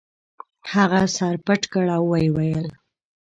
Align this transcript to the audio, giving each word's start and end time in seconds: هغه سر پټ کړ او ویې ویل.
هغه 0.73 1.01
سر 1.15 1.33
پټ 1.45 1.61
کړ 1.73 1.85
او 1.97 2.03
ویې 2.11 2.27
ویل. 2.35 2.67